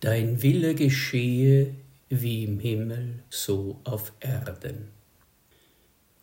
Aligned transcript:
Dein 0.00 0.42
Wille 0.42 0.74
geschehe 0.74 1.74
wie 2.08 2.44
im 2.44 2.58
Himmel, 2.58 3.22
so 3.28 3.80
auf 3.84 4.12
Erden. 4.20 4.88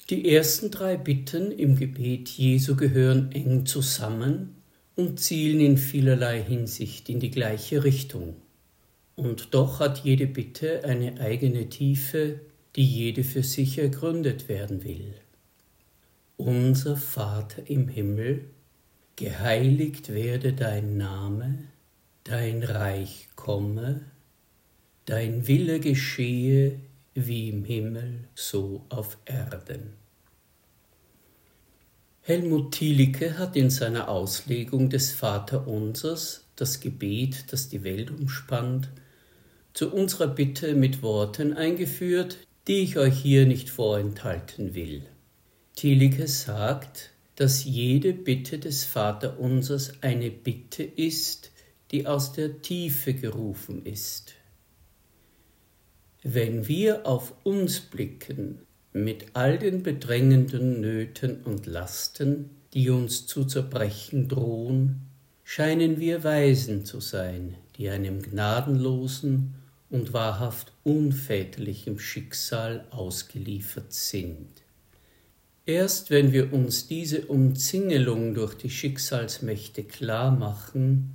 Die 0.09 0.33
ersten 0.33 0.71
drei 0.71 0.97
Bitten 0.97 1.51
im 1.51 1.75
Gebet 1.75 2.27
Jesu 2.29 2.75
gehören 2.75 3.31
eng 3.33 3.67
zusammen 3.67 4.55
und 4.95 5.19
zielen 5.19 5.59
in 5.59 5.77
vielerlei 5.77 6.41
Hinsicht 6.41 7.07
in 7.07 7.19
die 7.19 7.29
gleiche 7.29 7.83
Richtung. 7.83 8.35
Und 9.15 9.53
doch 9.53 9.79
hat 9.79 10.03
jede 10.03 10.25
Bitte 10.25 10.83
eine 10.83 11.19
eigene 11.19 11.69
Tiefe, 11.69 12.39
die 12.75 12.85
jede 12.85 13.23
für 13.23 13.43
sich 13.43 13.77
ergründet 13.77 14.49
werden 14.49 14.83
will. 14.83 15.13
Unser 16.37 16.95
Vater 16.95 17.69
im 17.69 17.89
Himmel, 17.89 18.45
geheiligt 19.15 20.13
werde 20.13 20.53
dein 20.53 20.97
Name, 20.97 21.59
dein 22.27 22.63
Reich 22.63 23.29
komme, 23.35 24.01
dein 25.05 25.47
Wille 25.47 25.79
geschehe 25.79 26.79
wie 27.13 27.49
im 27.49 27.63
Himmel 27.63 28.25
so 28.35 28.85
auf 28.89 29.17
Erden. 29.25 29.93
Helmut 32.21 32.73
Thielicke 32.73 33.37
hat 33.37 33.55
in 33.55 33.69
seiner 33.69 34.09
Auslegung 34.09 34.89
des 34.89 35.11
Vaterunsers 35.11 36.43
das 36.57 36.81
Gebet, 36.81 37.45
das 37.53 37.69
die 37.69 37.83
Welt 37.83 38.11
umspannt, 38.11 38.89
zu 39.73 39.93
unserer 39.93 40.27
Bitte 40.27 40.75
mit 40.75 41.01
Worten 41.01 41.53
eingeführt, 41.53 42.39
die 42.67 42.79
ich 42.79 42.97
euch 42.97 43.17
hier 43.17 43.45
nicht 43.45 43.69
vorenthalten 43.69 44.75
will. 44.75 45.03
Thielicke 45.75 46.27
sagt, 46.27 47.11
dass 47.35 47.63
jede 47.63 48.11
Bitte 48.11 48.59
des 48.59 48.83
Vaterunsers 48.83 49.93
eine 50.01 50.29
Bitte 50.29 50.83
ist, 50.83 51.51
die 51.91 52.05
aus 52.05 52.33
der 52.33 52.61
Tiefe 52.61 53.13
gerufen 53.13 53.85
ist. 53.85 54.33
Wenn 56.23 56.67
wir 56.67 57.05
auf 57.05 57.33
uns 57.43 57.79
blicken 57.79 58.59
mit 58.91 59.27
all 59.33 59.57
den 59.57 59.83
bedrängenden 59.83 60.81
Nöten 60.81 61.43
und 61.43 61.65
Lasten, 61.65 62.49
die 62.73 62.89
uns 62.89 63.27
zu 63.27 63.45
zerbrechen 63.45 64.27
drohen, 64.27 65.01
scheinen 65.43 65.99
wir 65.99 66.23
Weisen 66.23 66.83
zu 66.83 66.99
sein, 66.99 67.55
die 67.77 67.89
einem 67.89 68.21
gnadenlosen 68.21 69.53
und 69.89 70.11
wahrhaft 70.11 70.73
unväterlichem 70.83 71.99
Schicksal 71.99 72.85
ausgeliefert 72.89 73.93
sind. 73.93 74.49
Erst 75.65 76.11
wenn 76.11 76.33
wir 76.33 76.53
uns 76.53 76.87
diese 76.87 77.25
Umzingelung 77.27 78.33
durch 78.33 78.55
die 78.55 78.69
Schicksalsmächte 78.69 79.83
klar 79.83 80.31
machen, 80.31 81.13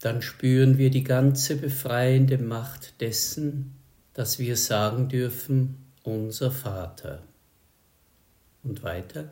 dann 0.00 0.22
spüren 0.22 0.78
wir 0.78 0.90
die 0.90 1.04
ganze 1.04 1.56
befreiende 1.56 2.38
Macht 2.38 3.00
dessen, 3.00 3.74
dass 4.14 4.38
wir 4.38 4.56
sagen 4.56 5.08
dürfen, 5.08 5.76
unser 6.02 6.50
Vater. 6.50 7.22
Und 8.62 8.82
weiter? 8.82 9.30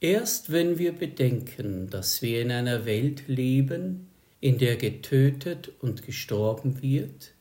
Erst 0.00 0.50
wenn 0.50 0.78
wir 0.78 0.92
bedenken, 0.92 1.88
dass 1.90 2.20
wir 2.22 2.42
in 2.42 2.50
einer 2.50 2.84
Welt 2.84 3.28
leben, 3.28 4.08
in 4.40 4.58
der 4.58 4.76
getötet 4.76 5.72
und 5.80 6.02
gestorben 6.02 6.82
wird, 6.82 7.32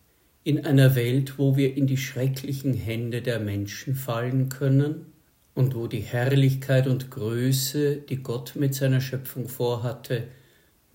in 0.44 0.66
einer 0.66 0.96
Welt, 0.96 1.38
wo 1.38 1.58
wir 1.58 1.76
in 1.76 1.88
die 1.88 1.98
schrecklichen 1.98 2.74
Hände 2.74 3.22
der 3.22 3.40
Menschen 3.40 3.96
fallen 3.96 4.50
können 4.50 5.08
und 5.54 5.76
wo 5.76 5.88
die 5.88 6.02
Herrlichkeit 6.02 6.88
und 6.88 7.12
Größe, 7.12 7.98
die 7.98 8.22
Gott 8.22 8.56
mit 8.56 8.76
seiner 8.76 9.02
Schöpfung 9.02 9.48
vorhatte, 9.50 10.28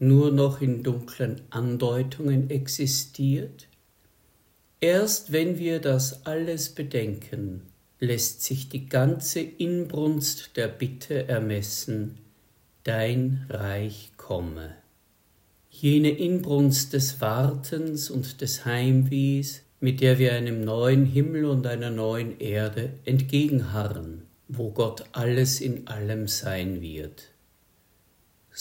nur 0.00 0.32
noch 0.32 0.60
in 0.60 0.82
dunklen 0.82 1.42
Andeutungen 1.50 2.50
existiert? 2.50 3.68
Erst 4.80 5.30
wenn 5.30 5.58
wir 5.58 5.78
das 5.78 6.24
alles 6.24 6.70
bedenken, 6.70 7.62
lässt 7.98 8.42
sich 8.42 8.70
die 8.70 8.86
ganze 8.86 9.40
Inbrunst 9.40 10.56
der 10.56 10.68
Bitte 10.68 11.28
ermessen, 11.28 12.16
dein 12.84 13.44
Reich 13.50 14.12
komme. 14.16 14.74
Jene 15.68 16.10
Inbrunst 16.10 16.94
des 16.94 17.20
Wartens 17.20 18.10
und 18.10 18.40
des 18.40 18.64
Heimwehs, 18.64 19.62
mit 19.80 20.00
der 20.00 20.18
wir 20.18 20.32
einem 20.32 20.64
neuen 20.64 21.04
Himmel 21.04 21.44
und 21.44 21.66
einer 21.66 21.90
neuen 21.90 22.38
Erde 22.40 22.90
entgegenharren, 23.04 24.22
wo 24.48 24.70
Gott 24.70 25.04
alles 25.12 25.60
in 25.60 25.86
allem 25.86 26.26
sein 26.26 26.80
wird. 26.80 27.29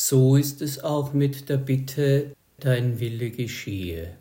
So 0.02 0.38
ist 0.38 0.62
es 0.62 0.82
auch 0.82 1.12
mit 1.12 1.50
der 1.50 1.58
Bitte, 1.58 2.34
dein 2.58 3.02
Wille 3.02 3.32
geschehe. 3.32 4.16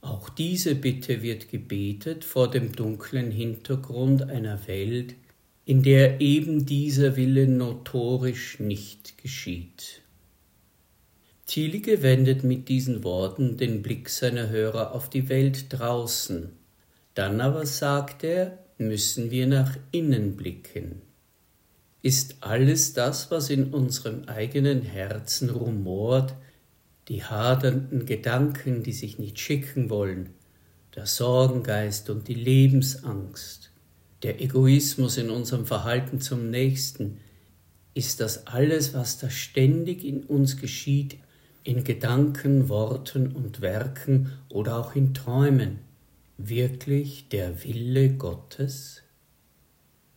Auch 0.00 0.28
diese 0.28 0.74
Bitte 0.74 1.22
wird 1.22 1.48
gebetet 1.48 2.24
vor 2.24 2.50
dem 2.50 2.72
dunklen 2.74 3.30
Hintergrund 3.30 4.28
einer 4.28 4.66
Welt, 4.66 5.14
in 5.64 5.84
der 5.84 6.20
eben 6.20 6.66
dieser 6.66 7.14
Wille 7.14 7.46
notorisch 7.46 8.58
nicht 8.58 9.18
geschieht. 9.18 10.02
Thielicke 11.46 12.02
wendet 12.02 12.42
mit 12.42 12.68
diesen 12.68 13.04
Worten 13.04 13.56
den 13.56 13.82
Blick 13.82 14.08
seiner 14.08 14.50
Hörer 14.50 14.96
auf 14.96 15.08
die 15.08 15.28
Welt 15.28 15.66
draußen. 15.68 16.50
Dann 17.14 17.40
aber 17.40 17.66
sagt 17.66 18.24
er, 18.24 18.58
müssen 18.78 19.30
wir 19.30 19.46
nach 19.46 19.76
innen 19.92 20.34
blicken 20.34 21.02
ist 22.02 22.36
alles 22.40 22.92
das, 22.94 23.30
was 23.30 23.48
in 23.48 23.72
unserem 23.72 24.24
eigenen 24.24 24.82
Herzen 24.82 25.50
rumort, 25.50 26.34
die 27.08 27.22
hadernden 27.24 28.06
Gedanken, 28.06 28.82
die 28.82 28.92
sich 28.92 29.18
nicht 29.18 29.38
schicken 29.38 29.88
wollen, 29.88 30.30
der 30.94 31.06
Sorgengeist 31.06 32.10
und 32.10 32.28
die 32.28 32.34
Lebensangst, 32.34 33.70
der 34.22 34.40
Egoismus 34.40 35.16
in 35.16 35.30
unserem 35.30 35.64
Verhalten 35.64 36.20
zum 36.20 36.50
Nächsten, 36.50 37.18
ist 37.94 38.20
das 38.20 38.46
alles, 38.46 38.94
was 38.94 39.18
da 39.18 39.30
ständig 39.30 40.04
in 40.04 40.24
uns 40.24 40.56
geschieht, 40.56 41.18
in 41.64 41.84
Gedanken, 41.84 42.68
Worten 42.68 43.28
und 43.28 43.60
Werken 43.60 44.32
oder 44.48 44.78
auch 44.78 44.96
in 44.96 45.14
Träumen, 45.14 45.78
wirklich 46.38 47.28
der 47.28 47.62
Wille 47.64 48.14
Gottes? 48.14 49.01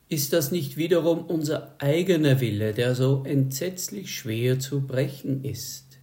Ist 0.07 0.34
das 0.34 0.52
nicht 0.52 0.78
wiederum 0.78 1.25
unser 1.25 1.75
eigener 1.80 2.40
Wille, 2.40 2.74
der 2.74 2.94
so 2.94 3.24
entsetzlich 3.25 4.13
schwer 4.13 4.60
zu 4.60 4.81
brechen 4.81 5.44
ist? 5.44 5.98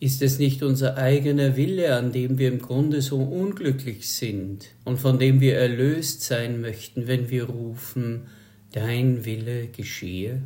Ist 0.00 0.22
es 0.22 0.40
nicht 0.40 0.64
unser 0.64 0.96
eigener 0.96 1.56
Wille, 1.56 1.94
an 1.94 2.10
dem 2.10 2.38
wir 2.38 2.48
im 2.48 2.58
Grunde 2.58 3.00
so 3.00 3.18
unglücklich 3.18 4.10
sind 4.10 4.70
und 4.84 4.98
von 4.98 5.20
dem 5.20 5.40
wir 5.40 5.56
erlöst 5.56 6.22
sein 6.22 6.60
möchten, 6.60 7.06
wenn 7.06 7.30
wir 7.30 7.44
rufen, 7.44 8.26
Dein 8.72 9.24
Wille 9.24 9.68
geschehe? 9.68 10.42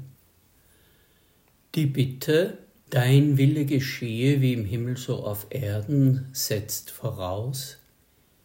Die 1.75 1.87
Bitte, 1.87 2.59
Dein 2.91 3.39
Wille 3.39 3.65
geschehe 3.65 4.43
wie 4.43 4.53
im 4.53 4.67
Himmel 4.67 4.97
so 4.99 5.25
auf 5.25 5.47
Erden, 5.51 6.29
setzt 6.33 6.91
voraus, 6.91 7.79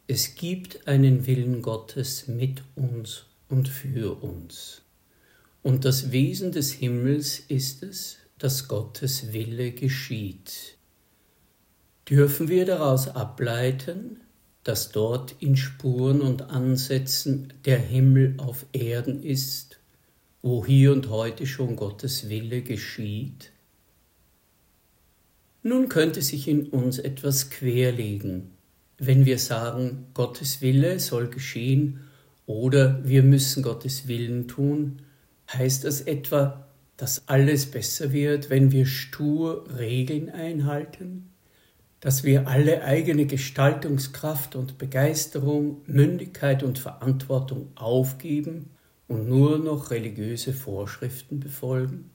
es 0.07 0.35
gibt 0.35 0.87
einen 0.87 1.27
Willen 1.27 1.61
Gottes 1.61 2.27
mit 2.27 2.63
uns 2.75 3.28
und 3.49 3.67
für 3.67 4.23
uns. 4.23 4.81
Und 5.61 5.83
das 5.83 6.11
Wesen 6.11 6.51
des 6.51 6.71
Himmels 6.71 7.39
ist 7.39 7.83
es, 7.83 8.17
dass 8.37 8.67
Gottes 8.67 9.33
Wille 9.33 9.71
geschieht. 9.71 10.77
Dürfen 12.09 12.47
wir 12.47 12.65
daraus 12.65 13.09
ableiten, 13.09 14.21
dass 14.63 14.91
dort 14.91 15.35
in 15.39 15.57
Spuren 15.57 16.21
und 16.21 16.43
Ansätzen 16.43 17.53
der 17.65 17.79
Himmel 17.79 18.35
auf 18.37 18.65
Erden 18.71 19.21
ist, 19.23 19.79
wo 20.41 20.65
hier 20.65 20.93
und 20.93 21.09
heute 21.09 21.45
schon 21.45 21.75
Gottes 21.75 22.29
Wille 22.29 22.61
geschieht? 22.61 23.51
Nun 25.61 25.89
könnte 25.89 26.21
sich 26.21 26.47
in 26.47 26.67
uns 26.67 26.99
etwas 26.99 27.49
querlegen, 27.49 28.51
wenn 28.97 29.25
wir 29.25 29.39
sagen, 29.39 30.07
Gottes 30.13 30.61
Wille 30.61 30.99
soll 30.99 31.29
geschehen 31.29 32.08
oder 32.49 32.99
wir 33.07 33.21
müssen 33.21 33.61
Gottes 33.61 34.07
Willen 34.07 34.47
tun, 34.47 35.03
heißt 35.53 35.83
das 35.83 36.01
etwa, 36.01 36.65
dass 36.97 37.27
alles 37.27 37.67
besser 37.67 38.11
wird, 38.11 38.49
wenn 38.49 38.71
wir 38.71 38.87
stur 38.87 39.65
Regeln 39.77 40.31
einhalten? 40.31 41.29
Dass 41.99 42.23
wir 42.23 42.47
alle 42.47 42.83
eigene 42.83 43.27
Gestaltungskraft 43.27 44.55
und 44.55 44.79
Begeisterung, 44.79 45.83
Mündigkeit 45.85 46.63
und 46.63 46.79
Verantwortung 46.79 47.67
aufgeben 47.75 48.71
und 49.07 49.29
nur 49.29 49.59
noch 49.59 49.91
religiöse 49.91 50.51
Vorschriften 50.51 51.39
befolgen? 51.39 52.09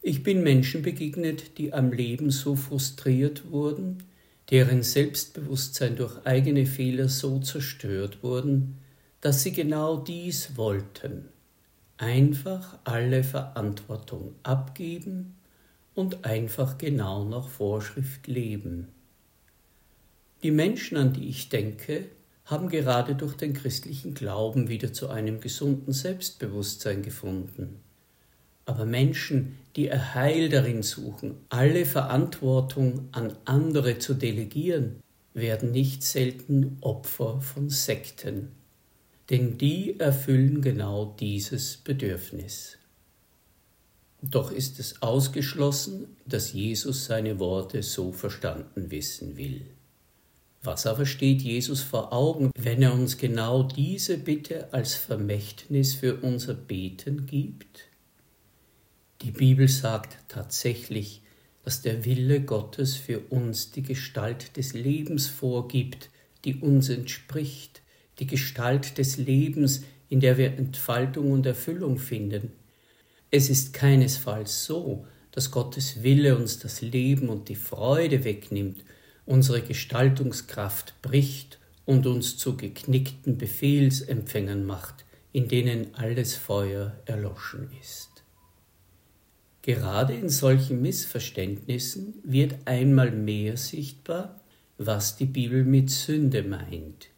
Ich 0.00 0.22
bin 0.22 0.42
Menschen 0.42 0.80
begegnet, 0.80 1.58
die 1.58 1.74
am 1.74 1.92
Leben 1.92 2.30
so 2.30 2.56
frustriert 2.56 3.50
wurden, 3.50 3.98
deren 4.50 4.82
Selbstbewusstsein 4.82 5.96
durch 5.96 6.24
eigene 6.24 6.64
Fehler 6.64 7.10
so 7.10 7.40
zerstört 7.40 8.22
wurden, 8.22 8.78
dass 9.26 9.42
sie 9.42 9.50
genau 9.50 9.96
dies 9.96 10.56
wollten, 10.56 11.30
einfach 11.96 12.78
alle 12.84 13.24
Verantwortung 13.24 14.36
abgeben 14.44 15.34
und 15.96 16.24
einfach 16.24 16.78
genau 16.78 17.24
nach 17.24 17.48
Vorschrift 17.48 18.28
leben. 18.28 18.86
Die 20.44 20.52
Menschen, 20.52 20.96
an 20.96 21.12
die 21.12 21.28
ich 21.28 21.48
denke, 21.48 22.06
haben 22.44 22.68
gerade 22.68 23.16
durch 23.16 23.34
den 23.34 23.52
christlichen 23.52 24.14
Glauben 24.14 24.68
wieder 24.68 24.92
zu 24.92 25.08
einem 25.08 25.40
gesunden 25.40 25.92
Selbstbewusstsein 25.92 27.02
gefunden. 27.02 27.80
Aber 28.64 28.84
Menschen, 28.86 29.58
die 29.74 29.86
ihr 29.86 30.14
Heil 30.14 30.50
darin 30.50 30.84
suchen, 30.84 31.34
alle 31.48 31.84
Verantwortung 31.84 33.08
an 33.10 33.32
andere 33.44 33.98
zu 33.98 34.14
delegieren, 34.14 35.02
werden 35.34 35.72
nicht 35.72 36.04
selten 36.04 36.78
Opfer 36.80 37.40
von 37.40 37.68
Sekten, 37.70 38.52
denn 39.30 39.58
die 39.58 39.98
erfüllen 39.98 40.62
genau 40.62 41.16
dieses 41.18 41.76
Bedürfnis. 41.78 42.78
Doch 44.22 44.50
ist 44.50 44.78
es 44.78 45.02
ausgeschlossen, 45.02 46.16
dass 46.26 46.52
Jesus 46.52 47.04
seine 47.06 47.38
Worte 47.38 47.82
so 47.82 48.12
verstanden 48.12 48.90
wissen 48.90 49.36
will. 49.36 49.66
Was 50.62 50.86
aber 50.86 51.06
steht 51.06 51.42
Jesus 51.42 51.82
vor 51.82 52.12
Augen, 52.12 52.50
wenn 52.58 52.82
er 52.82 52.92
uns 52.92 53.18
genau 53.18 53.62
diese 53.62 54.18
Bitte 54.18 54.72
als 54.72 54.94
Vermächtnis 54.94 55.94
für 55.94 56.16
unser 56.16 56.54
Beten 56.54 57.26
gibt? 57.26 57.84
Die 59.22 59.30
Bibel 59.30 59.68
sagt 59.68 60.18
tatsächlich, 60.28 61.22
dass 61.64 61.82
der 61.82 62.04
Wille 62.04 62.40
Gottes 62.40 62.96
für 62.96 63.20
uns 63.30 63.70
die 63.70 63.82
Gestalt 63.82 64.56
des 64.56 64.72
Lebens 64.72 65.26
vorgibt, 65.28 66.10
die 66.44 66.56
uns 66.56 66.88
entspricht, 66.88 67.82
die 68.18 68.26
Gestalt 68.26 68.98
des 68.98 69.16
Lebens, 69.18 69.82
in 70.08 70.20
der 70.20 70.38
wir 70.38 70.56
Entfaltung 70.56 71.32
und 71.32 71.46
Erfüllung 71.46 71.98
finden. 71.98 72.52
Es 73.30 73.50
ist 73.50 73.72
keinesfalls 73.72 74.64
so, 74.64 75.06
dass 75.32 75.50
Gottes 75.50 76.02
Wille 76.02 76.36
uns 76.36 76.58
das 76.58 76.80
Leben 76.80 77.28
und 77.28 77.48
die 77.48 77.56
Freude 77.56 78.24
wegnimmt, 78.24 78.84
unsere 79.26 79.60
Gestaltungskraft 79.60 80.94
bricht 81.02 81.58
und 81.84 82.06
uns 82.06 82.38
zu 82.38 82.56
geknickten 82.56 83.36
Befehlsempfängern 83.36 84.64
macht, 84.64 85.04
in 85.32 85.48
denen 85.48 85.94
alles 85.94 86.34
Feuer 86.34 86.96
erloschen 87.04 87.68
ist. 87.80 88.16
Gerade 89.62 90.14
in 90.14 90.28
solchen 90.28 90.80
Missverständnissen 90.80 92.14
wird 92.22 92.54
einmal 92.66 93.10
mehr 93.10 93.56
sichtbar, 93.56 94.40
was 94.78 95.16
die 95.16 95.26
Bibel 95.26 95.64
mit 95.64 95.90
Sünde 95.90 96.44
meint. 96.44 97.08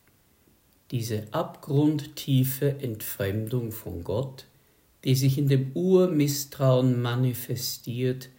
Diese 0.90 1.24
abgrundtiefe 1.32 2.80
Entfremdung 2.80 3.72
von 3.72 4.04
Gott, 4.04 4.46
die 5.04 5.14
sich 5.14 5.36
in 5.38 5.48
dem 5.48 5.72
Urmisstrauen 5.74 7.00
manifestiert, 7.00 8.30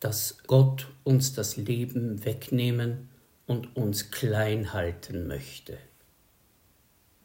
dass 0.00 0.38
Gott 0.46 0.88
uns 1.02 1.32
das 1.32 1.56
Leben 1.56 2.24
wegnehmen 2.24 3.08
und 3.46 3.74
uns 3.76 4.10
klein 4.10 4.72
halten 4.72 5.26
möchte. 5.26 5.78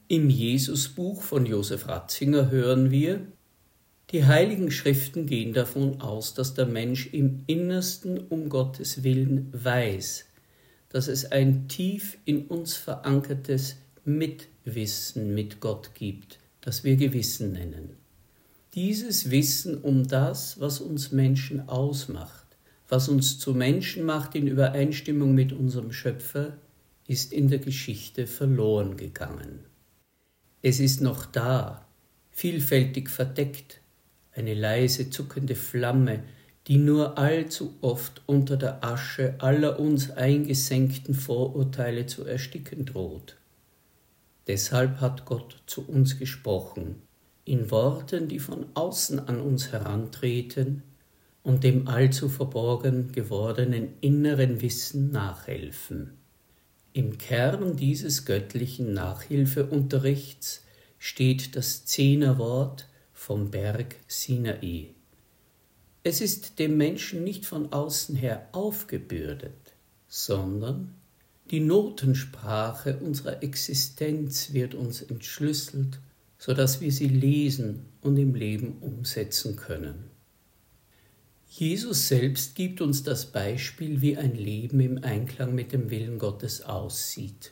Im 0.07 0.29
Jesusbuch 0.29 1.21
von 1.21 1.45
Josef 1.45 1.87
Ratzinger 1.87 2.49
hören 2.49 2.89
wir, 2.89 3.27
die 4.11 4.25
heiligen 4.25 4.71
Schriften 4.71 5.27
gehen 5.27 5.53
davon 5.53 6.01
aus, 6.01 6.33
dass 6.33 6.55
der 6.55 6.65
Mensch 6.65 7.13
im 7.13 7.43
Innersten 7.45 8.17
um 8.17 8.49
Gottes 8.49 9.03
Willen 9.03 9.49
weiß, 9.51 10.25
dass 10.89 11.07
es 11.07 11.31
ein 11.31 11.67
tief 11.67 12.17
in 12.25 12.47
uns 12.47 12.75
verankertes 12.75 13.75
Mitwissen 14.17 15.33
mit 15.33 15.59
Gott 15.59 15.91
gibt, 15.93 16.39
das 16.61 16.83
wir 16.83 16.95
Gewissen 16.95 17.53
nennen. 17.53 17.97
Dieses 18.75 19.31
Wissen 19.31 19.81
um 19.81 20.07
das, 20.07 20.59
was 20.59 20.79
uns 20.79 21.11
Menschen 21.11 21.67
ausmacht, 21.67 22.45
was 22.87 23.09
uns 23.09 23.39
zu 23.39 23.53
Menschen 23.53 24.03
macht 24.03 24.35
in 24.35 24.47
Übereinstimmung 24.47 25.33
mit 25.33 25.53
unserem 25.53 25.91
Schöpfer, 25.91 26.57
ist 27.07 27.33
in 27.33 27.47
der 27.47 27.59
Geschichte 27.59 28.27
verloren 28.27 28.97
gegangen. 28.97 29.65
Es 30.61 30.79
ist 30.79 31.01
noch 31.01 31.25
da, 31.25 31.87
vielfältig 32.31 33.09
verdeckt, 33.09 33.81
eine 34.33 34.53
leise 34.53 35.09
zuckende 35.09 35.55
Flamme, 35.55 36.23
die 36.67 36.77
nur 36.77 37.17
allzu 37.17 37.75
oft 37.81 38.21
unter 38.27 38.55
der 38.55 38.83
Asche 38.83 39.33
aller 39.39 39.79
uns 39.79 40.11
eingesenkten 40.11 41.15
Vorurteile 41.15 42.05
zu 42.05 42.25
ersticken 42.25 42.85
droht. 42.85 43.38
Deshalb 44.49 44.99
hat 44.99 45.25
Gott 45.25 45.61
zu 45.67 45.87
uns 45.87 46.17
gesprochen, 46.17 47.03
in 47.45 47.69
Worten, 47.69 48.27
die 48.27 48.39
von 48.39 48.65
außen 48.73 49.19
an 49.19 49.39
uns 49.39 49.71
herantreten 49.71 50.81
und 51.43 51.63
dem 51.63 51.87
allzu 51.87 52.29
verborgen 52.29 53.11
gewordenen 53.11 53.89
inneren 54.01 54.59
Wissen 54.63 55.11
nachhelfen. 55.11 56.17
Im 56.93 57.19
Kern 57.19 57.77
dieses 57.77 58.25
göttlichen 58.25 58.91
Nachhilfeunterrichts 58.91 60.65
steht 60.97 61.55
das 61.55 61.85
Zehnerwort 61.85 62.87
vom 63.13 63.51
Berg 63.51 63.97
Sinai. 64.07 64.95
Es 66.01 66.21
ist 66.21 66.57
dem 66.57 66.75
Menschen 66.75 67.23
nicht 67.23 67.45
von 67.45 67.71
außen 67.71 68.15
her 68.15 68.47
aufgebürdet, 68.53 69.75
sondern 70.07 70.95
die 71.51 71.59
Notensprache 71.59 72.97
unserer 72.97 73.41
Existenz 73.41 74.53
wird 74.53 74.75
uns 74.75 75.01
entschlüsselt, 75.01 75.99
so 76.37 76.53
dass 76.53 76.79
wir 76.79 76.91
sie 76.91 77.07
lesen 77.07 77.85
und 78.01 78.17
im 78.17 78.35
Leben 78.35 78.77
umsetzen 78.81 79.55
können. 79.55 80.05
Jesus 81.49 82.07
selbst 82.07 82.55
gibt 82.55 82.79
uns 82.79 83.03
das 83.03 83.25
Beispiel, 83.25 84.01
wie 84.01 84.15
ein 84.15 84.35
Leben 84.35 84.79
im 84.79 85.03
Einklang 85.03 85.55
mit 85.55 85.73
dem 85.73 85.89
Willen 85.89 86.19
Gottes 86.19 86.61
aussieht. 86.61 87.51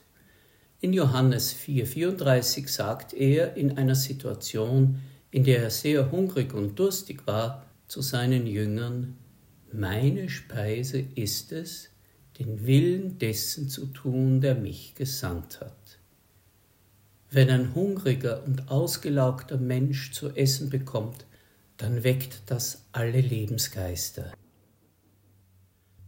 In 0.80 0.94
Johannes 0.94 1.54
4:34 1.54 2.68
sagt 2.68 3.13
er 3.13 3.58
in 3.58 3.77
einer 3.77 3.96
Situation, 3.96 5.00
in 5.32 5.44
der 5.44 5.63
er 5.63 5.72
sehr 5.72 6.12
hungrig 6.12 6.54
und 6.54 6.77
durstig 6.77 7.25
war, 7.25 7.66
zu 7.88 8.01
seinen 8.01 8.46
Jüngern, 8.46 9.18
meine 9.74 10.30
Speise 10.30 11.00
ist 11.16 11.51
es, 11.51 11.89
den 12.39 12.65
Willen 12.65 13.17
dessen 13.17 13.70
zu 13.70 13.88
tun, 13.88 14.41
der 14.41 14.56
mich 14.56 14.96
gesandt 14.96 15.62
hat. 15.62 16.00
Wenn 17.29 17.50
ein 17.50 17.75
hungriger 17.75 18.44
und 18.46 18.70
ausgelaugter 18.70 19.58
Mensch 19.58 20.12
zu 20.13 20.29
essen 20.29 20.70
bekommt, 20.70 21.25
dann 21.77 22.03
weckt 22.03 22.44
das 22.46 22.86
alle 22.91 23.22
Lebensgeister. 23.22 24.32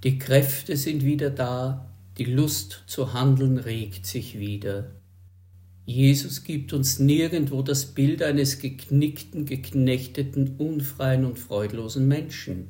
Die 0.04 0.18
Kräfte 0.18 0.78
sind 0.78 1.04
wieder 1.04 1.30
da, 1.30 1.94
die 2.18 2.26
Lust 2.26 2.84
zu 2.88 3.14
handeln 3.14 3.58
regt 3.58 4.06
sich 4.06 4.40
wieder, 4.40 4.92
Jesus 5.90 6.44
gibt 6.44 6.72
uns 6.72 7.00
nirgendwo 7.00 7.64
das 7.64 7.88
Bild 7.88 8.22
eines 8.22 8.60
geknickten, 8.60 9.46
geknechteten, 9.46 10.58
unfreien 10.60 11.26
und 11.26 11.40
freudlosen 11.40 12.08
Menschen. 12.08 12.68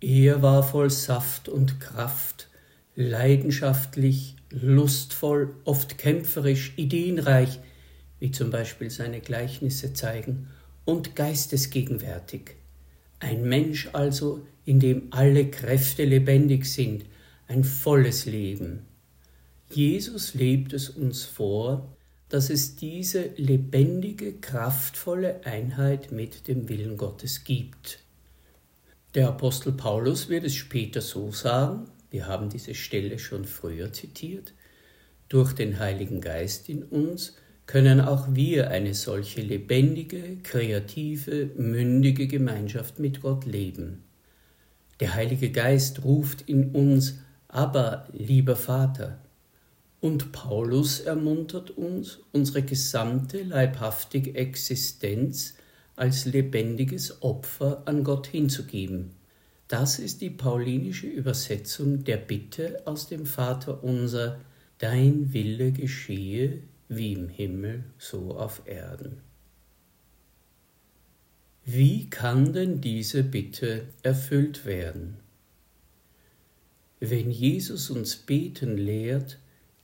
Er 0.00 0.42
war 0.42 0.62
voll 0.62 0.90
Saft 0.90 1.48
und 1.48 1.80
Kraft, 1.80 2.48
leidenschaftlich, 2.96 4.36
lustvoll, 4.50 5.54
oft 5.64 5.96
kämpferisch, 5.98 6.74
ideenreich, 6.76 7.60
wie 8.20 8.30
zum 8.30 8.50
Beispiel 8.50 8.90
seine 8.90 9.20
Gleichnisse 9.20 9.92
zeigen, 9.92 10.48
und 10.84 11.16
geistesgegenwärtig, 11.16 12.56
Ein 13.18 13.48
Mensch 13.48 13.88
also, 13.92 14.46
in 14.64 14.78
dem 14.78 15.08
alle 15.10 15.50
Kräfte 15.50 16.04
lebendig 16.04 16.66
sind, 16.66 17.06
ein 17.48 17.64
volles 17.64 18.26
Leben. 18.26 18.80
Jesus 19.70 20.34
lebt 20.34 20.72
es 20.74 20.90
uns 20.90 21.24
vor, 21.24 21.96
dass 22.28 22.50
es 22.50 22.76
diese 22.76 23.30
lebendige, 23.36 24.34
kraftvolle 24.34 25.44
Einheit 25.44 26.12
mit 26.12 26.46
dem 26.46 26.68
Willen 26.68 26.96
Gottes 26.96 27.44
gibt. 27.44 28.00
Der 29.14 29.28
Apostel 29.28 29.72
Paulus 29.72 30.28
wird 30.28 30.44
es 30.44 30.54
später 30.54 31.00
so 31.00 31.32
sagen, 31.32 31.90
wir 32.10 32.26
haben 32.26 32.48
diese 32.50 32.74
Stelle 32.74 33.18
schon 33.18 33.44
früher 33.44 33.92
zitiert, 33.92 34.52
durch 35.28 35.52
den 35.52 35.78
Heiligen 35.78 36.20
Geist 36.20 36.68
in 36.68 36.82
uns 36.82 37.36
können 37.66 38.00
auch 38.00 38.28
wir 38.30 38.70
eine 38.70 38.94
solche 38.94 39.40
lebendige, 39.40 40.36
kreative, 40.42 41.50
mündige 41.56 42.28
Gemeinschaft 42.28 43.00
mit 43.00 43.22
Gott 43.22 43.44
leben. 43.44 44.04
Der 45.00 45.14
Heilige 45.14 45.50
Geist 45.50 46.04
ruft 46.04 46.42
in 46.42 46.70
uns, 46.70 47.18
aber 47.48 48.08
lieber 48.12 48.54
Vater. 48.54 49.18
Und 50.00 50.30
Paulus 50.30 51.00
ermuntert 51.00 51.70
uns, 51.72 52.20
unsere 52.32 52.62
gesamte 52.62 53.42
leibhaftige 53.42 54.34
Existenz 54.36 55.54
als 55.96 56.26
lebendiges 56.26 57.22
Opfer 57.22 57.82
an 57.86 58.04
Gott 58.04 58.26
hinzugeben. 58.26 59.12
Das 59.68 59.98
ist 59.98 60.20
die 60.20 60.30
paulinische 60.30 61.08
Übersetzung 61.08 62.04
der 62.04 62.18
Bitte 62.18 62.82
aus 62.86 63.08
dem 63.08 63.26
Vater 63.26 63.82
unser, 63.82 64.40
Dein 64.78 65.32
Wille 65.32 65.72
geschehe 65.72 66.62
wie 66.88 67.14
im 67.14 67.30
Himmel, 67.30 67.84
so 67.96 68.36
auf 68.36 68.62
Erden. 68.66 69.22
Wie 71.64 72.10
kann 72.10 72.52
denn 72.52 72.82
diese 72.82 73.24
Bitte 73.24 73.88
erfüllt 74.02 74.66
werden? 74.66 75.16
Wenn 77.00 77.30
Jesus 77.30 77.90
uns 77.90 78.16
beten 78.16 78.76
lehrt, 78.76 79.38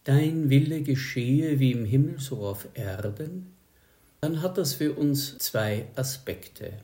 Dein 0.05 0.51
Wille 0.51 0.83
geschehe 0.83 1.59
wie 1.59 1.73
im 1.73 1.85
Himmel, 1.85 2.21
so 2.21 2.47
auf 2.47 2.69
Erden, 2.75 3.47
dann 4.23 4.41
hat 4.41 4.57
das 4.57 4.75
für 4.75 4.93
uns 4.93 5.37
zwei 5.39 5.89
Aspekte. 5.97 6.75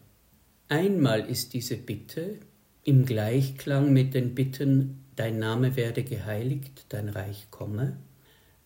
Einmal 0.68 1.20
ist 1.30 1.54
diese 1.54 1.76
Bitte 1.76 2.34
im 2.82 3.06
Gleichklang 3.06 3.92
mit 3.92 4.12
den 4.14 4.34
Bitten 4.34 5.04
Dein 5.14 5.38
Name 5.38 5.76
werde 5.76 6.02
geheiligt, 6.02 6.86
dein 6.88 7.08
Reich 7.08 7.46
komme, 7.50 7.96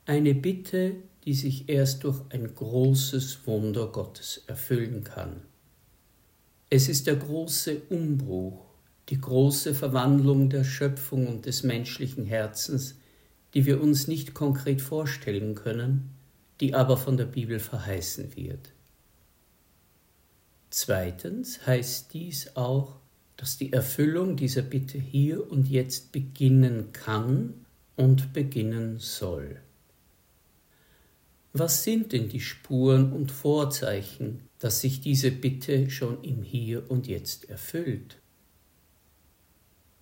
eine 0.07 0.35
Bitte, 0.35 0.97
die 1.25 1.35
sich 1.35 1.69
erst 1.69 2.05
durch 2.05 2.21
ein 2.31 2.55
großes 2.55 3.47
Wunder 3.47 3.89
Gottes 3.89 4.43
erfüllen 4.47 5.05
kann. 5.05 5.43
Es 6.71 6.89
ist 6.89 7.07
der 7.07 7.17
große 7.17 7.83
Umbruch, 7.91 8.65
die 9.11 9.21
große 9.21 9.75
Verwandlung 9.75 10.49
der 10.49 10.65
Schöpfung 10.65 11.27
und 11.27 11.45
des 11.45 11.63
menschlichen 11.63 12.25
Herzens, 12.25 12.97
die 13.53 13.67
wir 13.67 13.83
uns 13.83 14.09
nicht 14.09 14.33
konkret 14.33 14.81
vorstellen 14.81 15.55
können, 15.55 16.12
die 16.63 16.77
aber 16.77 16.97
von 16.97 17.17
der 17.17 17.25
Bibel 17.25 17.59
verheißen 17.59 18.37
wird. 18.37 18.73
Zweitens 20.71 21.67
heißt 21.67 22.15
dies 22.15 22.55
auch, 22.55 23.01
dass 23.37 23.59
die 23.59 23.73
Erfüllung 23.73 24.37
dieser 24.37 24.63
Bitte 24.63 24.97
hier 24.97 25.51
und 25.51 25.69
jetzt 25.69 26.13
beginnen 26.13 26.93
kann 26.93 27.55
und 27.97 28.33
beginnen 28.33 29.01
soll. 29.01 29.61
Was 31.53 31.83
sind 31.83 32.13
denn 32.13 32.29
die 32.29 32.41
Spuren 32.41 33.13
und 33.13 33.33
Vorzeichen, 33.33 34.49
dass 34.61 34.81
sich 34.81 35.01
diese 35.01 35.33
Bitte 35.33 35.91
schon 35.91 36.23
im 36.23 36.45
Hier 36.45 36.89
und 36.89 37.09
Jetzt 37.09 37.51
erfüllt? 37.51 38.19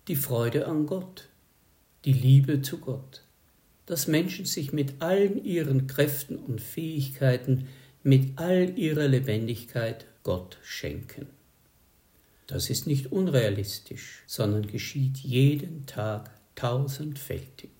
Die 0.07 0.15
Freude 0.15 0.67
an 0.67 0.85
Gott, 0.85 1.27
die 2.05 2.13
Liebe 2.13 2.61
zu 2.61 2.77
Gott, 2.77 3.23
dass 3.91 4.07
Menschen 4.07 4.45
sich 4.45 4.71
mit 4.71 5.01
allen 5.01 5.43
ihren 5.43 5.85
Kräften 5.85 6.37
und 6.37 6.61
Fähigkeiten, 6.61 7.67
mit 8.03 8.39
all 8.39 8.79
ihrer 8.79 9.09
Lebendigkeit 9.09 10.05
Gott 10.23 10.59
schenken. 10.63 11.27
Das 12.47 12.69
ist 12.69 12.87
nicht 12.87 13.11
unrealistisch, 13.11 14.23
sondern 14.27 14.65
geschieht 14.65 15.17
jeden 15.17 15.87
Tag 15.87 16.31
tausendfältig. 16.55 17.71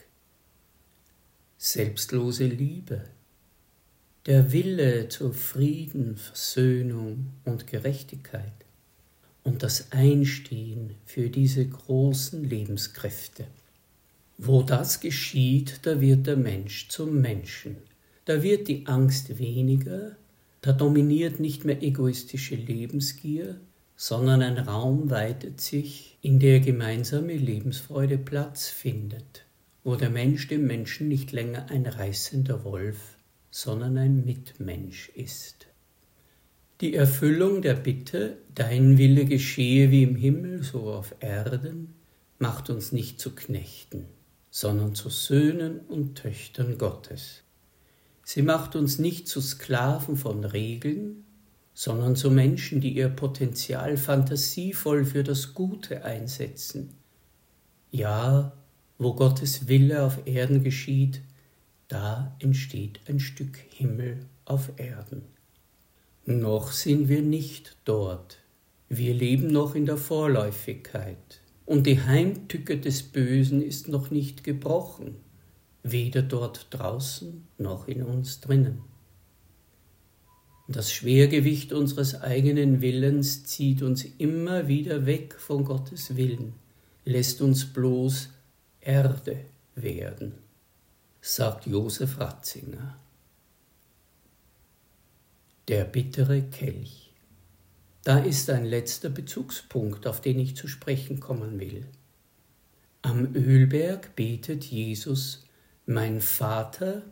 Selbstlose 1.58 2.46
Liebe, 2.46 3.06
der 4.26 4.52
Wille 4.52 5.08
zur 5.08 5.34
Frieden, 5.34 6.18
Versöhnung 6.18 7.32
und 7.46 7.68
Gerechtigkeit 7.68 8.66
und 9.44 9.64
das 9.64 9.94
Einstehen 9.94 10.94
für 11.06 11.30
diese 11.30 11.66
großen 11.66 12.44
Lebenskräfte. 12.44 13.48
Wo 14.44 14.64
das 14.64 15.02
geschieht, 15.02 15.82
da 15.84 16.02
wird 16.02 16.26
der 16.26 16.36
Mensch 16.36 16.88
zum 16.88 17.22
Menschen. 17.22 17.76
Da 18.26 18.42
wird 18.42 18.68
die 18.68 18.88
Angst 18.88 19.38
weniger, 19.38 20.16
da 20.62 20.74
dominiert 20.74 21.40
nicht 21.40 21.64
mehr 21.64 21.84
egoistische 21.84 22.56
Lebensgier, 22.56 23.62
sondern 23.96 24.42
ein 24.42 24.58
Raum 24.58 25.12
weitet 25.12 25.62
sich, 25.62 26.18
in 26.24 26.40
der 26.40 26.60
gemeinsame 26.60 27.36
Lebensfreude 27.36 28.18
Platz 28.18 28.68
findet, 28.68 29.46
wo 29.84 29.96
der 29.96 30.10
Mensch 30.10 30.48
dem 30.48 30.66
Menschen 30.66 31.08
nicht 31.08 31.32
länger 31.32 31.68
ein 31.70 31.86
reißender 31.86 32.64
Wolf, 32.64 33.18
sondern 33.52 33.96
ein 34.00 34.26
Mitmensch 34.26 35.10
ist. 35.10 35.68
Die 36.82 36.96
Erfüllung 36.96 37.62
der 37.62 37.76
Bitte, 37.76 38.38
dein 38.56 38.98
Wille 38.98 39.26
geschehe 39.26 39.92
wie 39.92 40.02
im 40.02 40.16
Himmel, 40.16 40.64
so 40.64 40.92
auf 40.92 41.14
Erden, 41.20 41.94
macht 42.40 42.72
uns 42.72 42.92
nicht 42.92 43.20
zu 43.20 43.36
Knechten, 43.36 44.08
sondern 44.52 44.94
zu 44.94 45.10
Söhnen 45.10 45.80
und 45.80 46.16
Töchtern 46.16 46.78
Gottes. 46.78 47.42
Sie 48.24 48.44
macht 48.44 48.76
uns 48.76 49.00
nicht 49.00 49.28
zu 49.28 49.42
Sklaven 49.42 50.18
von 50.18 50.44
Regeln, 50.44 51.24
sondern 51.74 52.16
zu 52.16 52.30
Menschen, 52.30 52.82
die 52.82 52.94
ihr 52.94 53.10
Potenzial 53.10 53.98
fantasievoll 53.98 55.06
für 55.06 55.24
das 55.24 55.54
Gute 55.54 56.04
einsetzen. 56.06 56.92
Ja, 57.90 58.54
wo 58.98 59.16
Gottes 59.16 59.68
Wille 59.68 60.04
auf 60.04 60.20
Erden 60.26 60.64
geschieht, 60.64 61.22
da 61.88 62.36
entsteht 62.40 63.00
ein 63.08 63.20
Stück 63.20 63.58
Himmel 63.58 64.28
auf 64.46 64.72
Erden. 64.78 65.24
Noch 66.26 66.72
sind 66.72 67.10
wir 67.10 67.22
nicht 67.22 67.78
dort. 67.84 68.38
Wir 68.90 69.14
leben 69.14 69.48
noch 69.48 69.76
in 69.76 69.86
der 69.86 69.98
Vorläufigkeit. 69.98 71.41
Und 71.72 71.88
die 71.88 72.02
Heimtücke 72.02 72.78
des 72.78 73.02
Bösen 73.02 73.62
ist 73.62 73.88
noch 73.88 74.12
nicht 74.12 74.44
gebrochen, 74.44 75.16
weder 75.84 76.22
dort 76.22 76.68
draußen 76.70 77.48
noch 77.58 77.88
in 77.88 78.04
uns 78.04 78.42
drinnen. 78.42 78.82
Das 80.68 80.92
Schwergewicht 80.92 81.72
unseres 81.72 82.20
eigenen 82.20 82.82
Willens 82.82 83.46
zieht 83.46 83.84
uns 83.84 84.04
immer 84.18 84.68
wieder 84.68 85.06
weg 85.06 85.36
von 85.40 85.64
Gottes 85.64 86.18
Willen, 86.18 86.52
lässt 87.06 87.42
uns 87.42 87.64
bloß 87.64 88.30
Erde 88.82 89.38
werden 89.76 90.34
sagt 91.22 91.68
Josef 91.68 92.20
Ratzinger. 92.20 92.98
Der 95.68 95.86
bittere 95.86 96.42
Kelch. 96.42 97.11
Da 98.04 98.20
ist 98.20 98.50
ein 98.50 98.66
letzter 98.66 99.10
Bezugspunkt, 99.10 100.08
auf 100.08 100.22
den 100.22 100.40
ich 100.40 100.56
zu 100.56 100.68
sprechen 100.68 101.20
kommen 101.20 101.60
will. 101.60 101.86
Am 103.04 103.36
Ölberg 103.36 104.16
betet 104.16 104.64
Jesus, 104.64 105.46
Mein 105.86 106.22
Vater, 106.22 107.04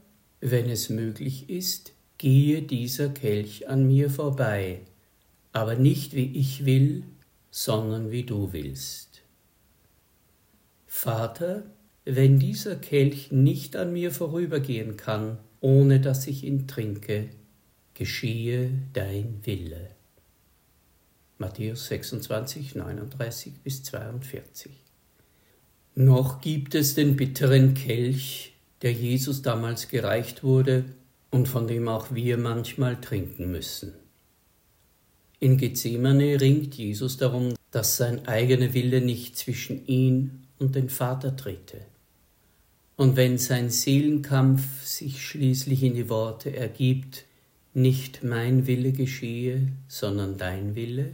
wenn 0.41 0.69
es 0.69 0.89
möglich 0.89 1.49
ist, 1.49 1.93
gehe 2.17 2.61
dieser 2.61 3.09
Kelch 3.09 3.67
an 3.69 3.87
mir 3.87 4.09
vorbei, 4.09 4.81
aber 5.51 5.75
nicht 5.75 6.15
wie 6.15 6.37
ich 6.37 6.65
will, 6.65 7.03
sondern 7.51 8.11
wie 8.11 8.23
du 8.23 8.53
willst. 8.53 9.21
Vater, 10.85 11.63
wenn 12.05 12.39
dieser 12.39 12.75
Kelch 12.75 13.31
nicht 13.31 13.75
an 13.75 13.93
mir 13.93 14.11
vorübergehen 14.11 14.97
kann, 14.97 15.37
ohne 15.61 15.99
dass 15.99 16.25
ich 16.27 16.43
ihn 16.43 16.67
trinke, 16.67 17.29
geschehe 17.93 18.71
dein 18.93 19.39
Wille. 19.43 19.98
Matthäus 21.39 21.87
26, 21.87 22.75
39 22.75 23.53
bis 23.63 23.81
42. 23.83 24.73
Noch 25.95 26.41
gibt 26.41 26.75
es 26.75 26.95
den 26.95 27.15
bitteren 27.15 27.75
Kelch, 27.75 28.57
der 28.81 28.91
Jesus 28.91 29.41
damals 29.41 29.87
gereicht 29.87 30.43
wurde 30.43 30.83
und 31.31 31.47
von 31.47 31.65
dem 31.65 31.87
auch 31.87 32.13
wir 32.13 32.37
manchmal 32.37 32.99
trinken 32.99 33.51
müssen. 33.51 33.93
In 35.39 35.55
Gethsemane 35.55 36.41
ringt 36.41 36.75
Jesus 36.75 37.15
darum, 37.15 37.53
dass 37.71 37.95
sein 37.95 38.27
eigener 38.27 38.73
Wille 38.73 38.99
nicht 38.99 39.37
zwischen 39.37 39.87
ihn 39.87 40.45
und 40.57 40.75
den 40.75 40.89
Vater 40.89 41.37
trete. 41.37 41.77
Und 42.97 43.15
wenn 43.15 43.37
sein 43.37 43.69
Seelenkampf 43.69 44.83
sich 44.83 45.25
schließlich 45.25 45.83
in 45.83 45.93
die 45.93 46.09
Worte 46.09 46.53
ergibt, 46.53 47.23
nicht 47.73 48.25
mein 48.25 48.67
Wille 48.67 48.91
geschehe, 48.91 49.71
sondern 49.87 50.37
dein 50.37 50.75
Wille, 50.75 51.11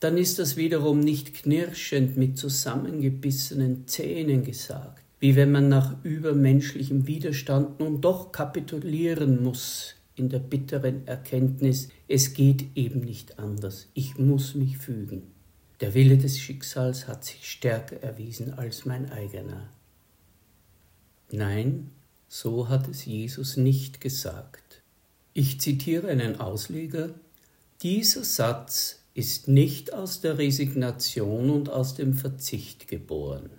dann 0.00 0.16
ist 0.16 0.38
das 0.38 0.56
wiederum 0.56 1.00
nicht 1.00 1.34
knirschend 1.34 2.16
mit 2.16 2.38
zusammengebissenen 2.38 3.86
Zähnen 3.86 4.44
gesagt, 4.44 5.04
wie 5.20 5.36
wenn 5.36 5.52
man 5.52 5.68
nach 5.68 6.02
übermenschlichem 6.02 7.06
Widerstand 7.06 7.78
nun 7.80 8.00
doch 8.00 8.32
kapitulieren 8.32 9.42
muss 9.42 9.94
in 10.16 10.30
der 10.30 10.38
bitteren 10.38 11.06
Erkenntnis, 11.06 11.90
es 12.08 12.32
geht 12.32 12.74
eben 12.74 13.00
nicht 13.00 13.38
anders, 13.38 13.88
ich 13.94 14.16
muss 14.18 14.54
mich 14.54 14.78
fügen. 14.78 15.22
Der 15.80 15.94
Wille 15.94 16.18
des 16.18 16.38
Schicksals 16.38 17.06
hat 17.06 17.24
sich 17.24 17.50
stärker 17.50 18.02
erwiesen 18.02 18.54
als 18.54 18.84
mein 18.86 19.10
eigener. 19.10 19.68
Nein, 21.30 21.90
so 22.28 22.68
hat 22.68 22.88
es 22.88 23.04
Jesus 23.04 23.56
nicht 23.56 24.00
gesagt. 24.00 24.82
Ich 25.32 25.60
zitiere 25.60 26.08
einen 26.08 26.40
Ausleger. 26.40 27.10
Dieser 27.82 28.24
Satz 28.24 28.99
ist 29.14 29.48
nicht 29.48 29.92
aus 29.92 30.20
der 30.20 30.38
Resignation 30.38 31.50
und 31.50 31.68
aus 31.68 31.94
dem 31.94 32.14
Verzicht 32.14 32.88
geboren. 32.88 33.50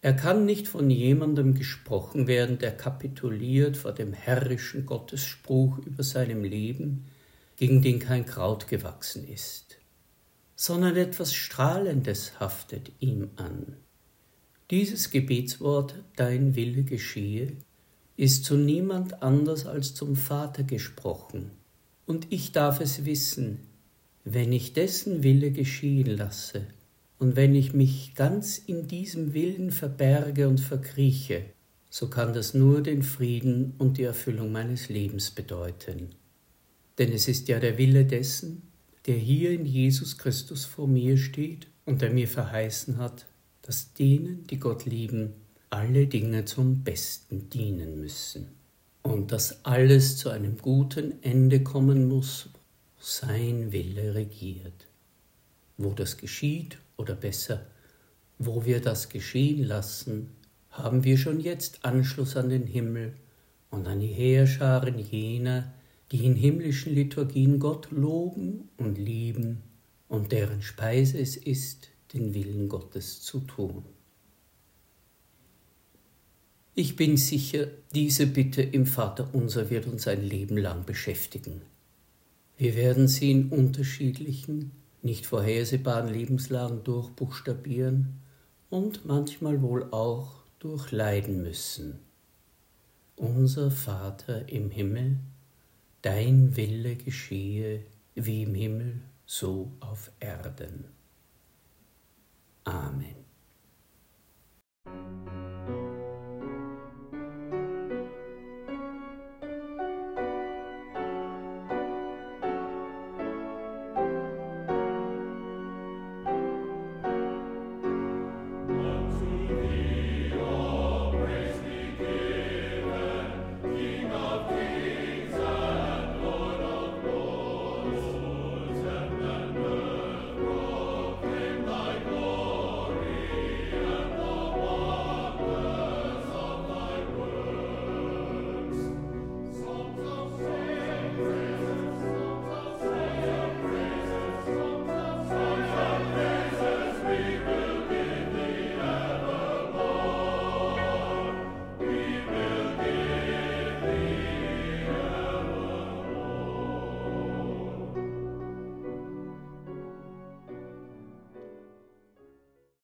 Er 0.00 0.14
kann 0.14 0.44
nicht 0.44 0.68
von 0.68 0.88
jemandem 0.88 1.54
gesprochen 1.54 2.26
werden, 2.26 2.58
der 2.58 2.76
kapituliert 2.76 3.76
vor 3.76 3.92
dem 3.92 4.12
herrischen 4.12 4.86
Gottesspruch 4.86 5.78
über 5.78 6.02
seinem 6.02 6.44
Leben, 6.44 7.06
gegen 7.56 7.82
den 7.82 7.98
kein 7.98 8.26
Kraut 8.26 8.68
gewachsen 8.68 9.26
ist, 9.26 9.78
sondern 10.54 10.96
etwas 10.96 11.34
Strahlendes 11.34 12.38
haftet 12.38 12.92
ihm 13.00 13.30
an. 13.36 13.76
Dieses 14.70 15.10
Gebetswort 15.10 15.94
Dein 16.16 16.54
Wille 16.54 16.82
geschehe 16.82 17.56
ist 18.16 18.44
zu 18.44 18.56
niemand 18.56 19.22
anders 19.22 19.66
als 19.66 19.94
zum 19.94 20.16
Vater 20.16 20.62
gesprochen, 20.62 21.50
und 22.06 22.28
ich 22.30 22.52
darf 22.52 22.80
es 22.80 23.04
wissen, 23.04 23.65
wenn 24.28 24.52
ich 24.52 24.72
dessen 24.72 25.22
Wille 25.22 25.52
geschehen 25.52 26.16
lasse, 26.16 26.66
und 27.18 27.36
wenn 27.36 27.54
ich 27.54 27.72
mich 27.72 28.14
ganz 28.16 28.58
in 28.58 28.88
diesem 28.88 29.32
Willen 29.32 29.70
verberge 29.70 30.48
und 30.48 30.60
verkrieche, 30.60 31.44
so 31.88 32.08
kann 32.08 32.34
das 32.34 32.52
nur 32.52 32.82
den 32.82 33.04
Frieden 33.04 33.74
und 33.78 33.98
die 33.98 34.02
Erfüllung 34.02 34.50
meines 34.52 34.88
Lebens 34.88 35.30
bedeuten. 35.30 36.10
Denn 36.98 37.12
es 37.12 37.28
ist 37.28 37.46
ja 37.48 37.60
der 37.60 37.78
Wille 37.78 38.04
dessen, 38.04 38.62
der 39.06 39.14
hier 39.14 39.52
in 39.52 39.64
Jesus 39.64 40.18
Christus 40.18 40.64
vor 40.64 40.88
mir 40.88 41.16
steht 41.16 41.68
und 41.84 42.02
der 42.02 42.10
mir 42.10 42.26
verheißen 42.26 42.98
hat, 42.98 43.26
dass 43.62 43.94
denen, 43.94 44.44
die 44.48 44.58
Gott 44.58 44.86
lieben, 44.86 45.34
alle 45.70 46.08
Dinge 46.08 46.44
zum 46.44 46.82
Besten 46.82 47.48
dienen 47.48 48.00
müssen 48.00 48.48
und 49.02 49.30
dass 49.30 49.64
alles 49.64 50.16
zu 50.16 50.30
einem 50.30 50.58
guten 50.58 51.22
Ende 51.22 51.62
kommen 51.62 52.08
muss, 52.08 52.50
sein 52.98 53.72
Wille 53.72 54.14
regiert. 54.14 54.86
Wo 55.76 55.92
das 55.92 56.16
geschieht, 56.16 56.78
oder 56.96 57.14
besser, 57.14 57.66
wo 58.38 58.64
wir 58.64 58.80
das 58.80 59.08
geschehen 59.08 59.64
lassen, 59.64 60.30
haben 60.70 61.04
wir 61.04 61.16
schon 61.18 61.40
jetzt 61.40 61.84
Anschluss 61.84 62.36
an 62.36 62.48
den 62.48 62.66
Himmel 62.66 63.14
und 63.70 63.86
an 63.86 64.00
die 64.00 64.12
Heerscharen 64.12 64.98
jener, 64.98 65.72
die 66.12 66.24
in 66.24 66.34
himmlischen 66.34 66.94
Liturgien 66.94 67.58
Gott 67.58 67.90
loben 67.90 68.68
und 68.76 68.98
lieben 68.98 69.62
und 70.08 70.32
deren 70.32 70.62
Speise 70.62 71.18
es 71.18 71.36
ist, 71.36 71.88
den 72.12 72.34
Willen 72.34 72.68
Gottes 72.68 73.22
zu 73.22 73.40
tun. 73.40 73.84
Ich 76.74 76.94
bin 76.94 77.16
sicher, 77.16 77.68
diese 77.94 78.26
Bitte 78.26 78.62
im 78.62 78.86
Vater 78.86 79.30
unser 79.32 79.70
wird 79.70 79.86
uns 79.86 80.06
ein 80.06 80.22
Leben 80.22 80.58
lang 80.58 80.84
beschäftigen. 80.84 81.62
Wir 82.58 82.74
werden 82.74 83.06
sie 83.06 83.32
in 83.32 83.50
unterschiedlichen, 83.50 84.72
nicht 85.02 85.26
vorhersehbaren 85.26 86.08
Lebenslagen 86.08 86.84
durchbuchstabieren 86.84 88.20
und 88.70 89.04
manchmal 89.04 89.60
wohl 89.60 89.92
auch 89.92 90.44
durchleiden 90.58 91.42
müssen. 91.42 91.98
Unser 93.16 93.70
Vater 93.70 94.48
im 94.48 94.70
Himmel, 94.70 95.18
dein 96.00 96.56
Wille 96.56 96.96
geschehe 96.96 97.84
wie 98.14 98.44
im 98.44 98.54
Himmel, 98.54 99.02
so 99.26 99.72
auf 99.80 100.10
Erden. 100.20 100.86
Amen. 102.64 103.25